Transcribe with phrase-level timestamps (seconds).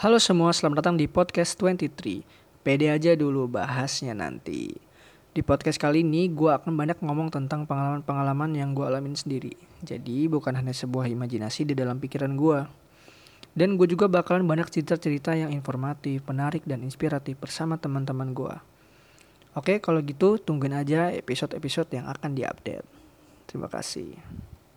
[0.00, 2.24] Halo semua, selamat datang di podcast 23.
[2.64, 4.72] Pede aja dulu bahasnya nanti.
[5.36, 9.52] Di podcast kali ini gue akan banyak ngomong tentang pengalaman-pengalaman yang gue alamin sendiri.
[9.84, 12.64] Jadi bukan hanya sebuah imajinasi di dalam pikiran gue.
[13.52, 18.56] Dan gue juga bakalan banyak cerita-cerita yang informatif, menarik, dan inspiratif bersama teman-teman gue.
[19.52, 22.88] Oke, kalau gitu tungguin aja episode-episode yang akan diupdate.
[23.44, 24.16] Terima kasih.